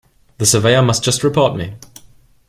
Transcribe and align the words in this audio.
The 0.39 0.47
Surveyor 0.47 0.81
must 0.81 1.03
just 1.03 1.23
report 1.23 1.55
me. 1.55 1.75